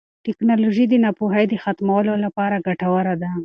ټیکنالوژي 0.25 0.85
د 0.89 0.93
ناپوهۍ 1.05 1.45
د 1.49 1.53
ختمولو 1.63 2.13
لپاره 2.25 2.55
ګټوره 2.67 3.13
ده. 3.21 3.29